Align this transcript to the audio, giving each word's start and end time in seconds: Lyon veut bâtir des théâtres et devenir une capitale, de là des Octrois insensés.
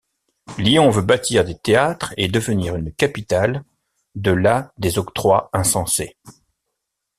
Lyon 0.57 0.89
veut 0.89 1.03
bâtir 1.03 1.45
des 1.45 1.55
théâtres 1.55 2.11
et 2.17 2.27
devenir 2.27 2.75
une 2.75 2.91
capitale, 2.91 3.63
de 4.15 4.31
là 4.31 4.73
des 4.79 4.97
Octrois 4.97 5.51
insensés. 5.53 6.17